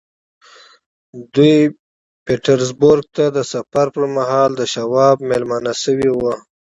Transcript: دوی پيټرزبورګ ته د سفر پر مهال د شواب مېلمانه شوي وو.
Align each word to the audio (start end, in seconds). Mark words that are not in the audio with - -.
دوی 1.33 1.55
پيټرزبورګ 2.25 3.05
ته 3.15 3.25
د 3.35 3.37
سفر 3.53 3.87
پر 3.95 4.05
مهال 4.15 4.51
د 4.57 4.61
شواب 4.73 5.17
مېلمانه 5.29 5.73
شوي 5.83 6.09
وو. 6.13 6.33